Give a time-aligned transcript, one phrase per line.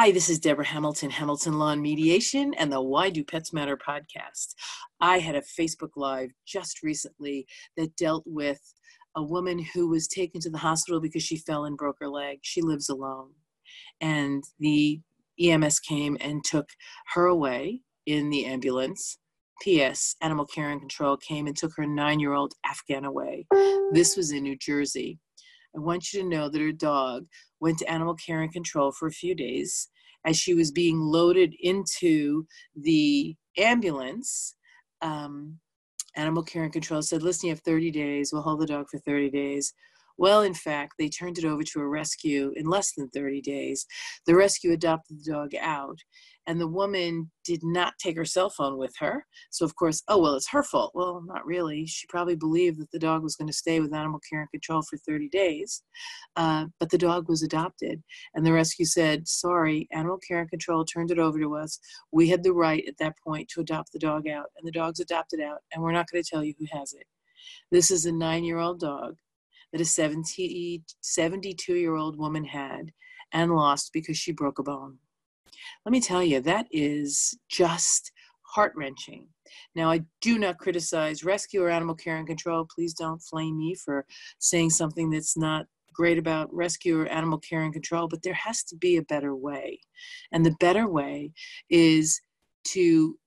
[0.00, 3.76] Hi, this is Deborah Hamilton, Hamilton Law and Mediation, and the Why Do Pets Matter
[3.76, 4.54] podcast.
[5.00, 8.60] I had a Facebook Live just recently that dealt with
[9.16, 12.38] a woman who was taken to the hospital because she fell and broke her leg.
[12.42, 13.32] She lives alone.
[14.00, 15.00] And the
[15.40, 16.68] EMS came and took
[17.14, 19.18] her away in the ambulance.
[19.62, 20.14] P.S.
[20.20, 23.48] Animal Care and Control came and took her nine year old Afghan away.
[23.90, 25.18] This was in New Jersey.
[25.76, 27.26] I want you to know that her dog
[27.60, 29.88] went to Animal Care and Control for a few days.
[30.24, 34.56] As she was being loaded into the ambulance,
[35.00, 35.58] um,
[36.16, 38.32] Animal Care and Control said, Listen, you have 30 days.
[38.32, 39.72] We'll hold the dog for 30 days.
[40.18, 43.86] Well, in fact, they turned it over to a rescue in less than 30 days.
[44.26, 46.00] The rescue adopted the dog out,
[46.48, 49.24] and the woman did not take her cell phone with her.
[49.50, 50.90] So, of course, oh, well, it's her fault.
[50.92, 51.86] Well, not really.
[51.86, 54.82] She probably believed that the dog was going to stay with animal care and control
[54.82, 55.82] for 30 days.
[56.34, 58.02] Uh, but the dog was adopted.
[58.34, 61.78] And the rescue said, sorry, animal care and control turned it over to us.
[62.10, 64.46] We had the right at that point to adopt the dog out.
[64.56, 67.06] And the dog's adopted out, and we're not going to tell you who has it.
[67.70, 69.16] This is a nine year old dog
[69.72, 72.92] that a 70, 72 year old woman had
[73.32, 74.98] and lost because she broke a bone
[75.84, 79.28] let me tell you, that is just heart wrenching.
[79.74, 82.66] Now, I do not criticize rescue or animal care and control.
[82.74, 84.04] Please don't flame me for
[84.38, 88.62] saying something that's not great about rescue or animal care and control, but there has
[88.64, 89.80] to be a better way.
[90.32, 91.32] And the better way
[91.68, 92.20] is
[92.68, 93.18] to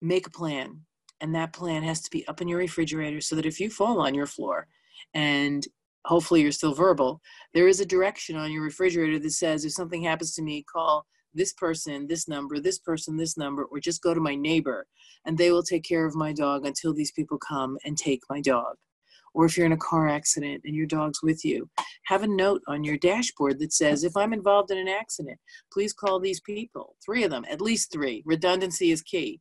[0.00, 0.80] make a plan.
[1.20, 4.00] And that plan has to be up in your refrigerator so that if you fall
[4.00, 4.66] on your floor
[5.14, 5.66] and
[6.04, 7.20] hopefully you're still verbal,
[7.54, 11.06] there is a direction on your refrigerator that says if something happens to me, call
[11.34, 14.86] this person, this number, this person, this number, or just go to my neighbor
[15.24, 18.40] and they will take care of my dog until these people come and take my
[18.40, 18.74] dog.
[19.34, 21.70] Or if you're in a car accident and your dog's with you,
[22.04, 25.38] have a note on your dashboard that says, if I'm involved in an accident,
[25.72, 28.22] please call these people, three of them, at least three.
[28.26, 29.40] Redundancy is key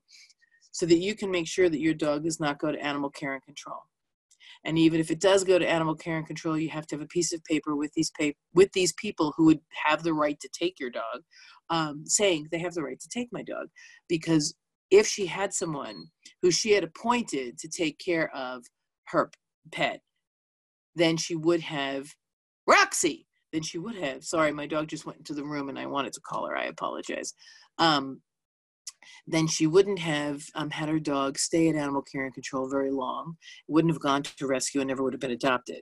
[0.71, 3.33] so that you can make sure that your dog does not go to animal care
[3.33, 3.81] and control.
[4.63, 7.03] And even if it does go to animal care and control, you have to have
[7.03, 10.39] a piece of paper with these pa- with these people who would have the right
[10.39, 11.21] to take your dog,
[11.69, 13.67] um, saying they have the right to take my dog,
[14.07, 14.53] because
[14.91, 16.07] if she had someone
[16.41, 18.63] who she had appointed to take care of
[19.07, 19.31] her
[19.71, 20.01] pet,
[20.95, 22.07] then she would have
[22.67, 23.27] Roxy.
[23.53, 24.23] Then she would have.
[24.23, 26.55] Sorry, my dog just went into the room and I wanted to call her.
[26.55, 27.33] I apologize.
[27.79, 28.21] Um,
[29.27, 32.91] then she wouldn't have um, had her dog stay at animal care and control very
[32.91, 33.37] long,
[33.67, 35.81] wouldn't have gone to rescue, and never would have been adopted.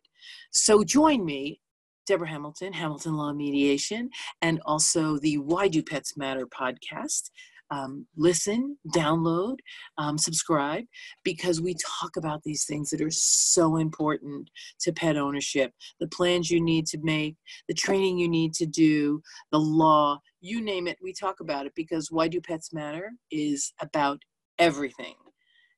[0.52, 1.62] So join me,
[2.06, 4.10] Deborah Hamilton, Hamilton Law Mediation,
[4.42, 7.30] and also the Why Do Pets Matter podcast
[7.72, 9.58] um, listen, download,
[9.98, 10.84] um, subscribe,
[11.24, 14.50] because we talk about these things that are so important
[14.82, 17.36] to pet ownership the plans you need to make,
[17.68, 19.22] the training you need to do,
[19.52, 23.74] the law, you name it, we talk about it because Why Do Pets Matter is
[23.82, 24.22] about
[24.58, 25.16] everything.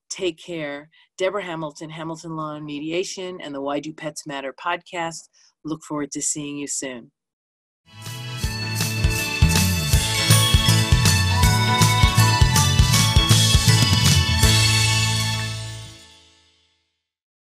[0.09, 0.89] Take care.
[1.17, 5.29] Deborah Hamilton, Hamilton Law and Mediation, and the Why Do Pets Matter podcast.
[5.63, 7.11] Look forward to seeing you soon.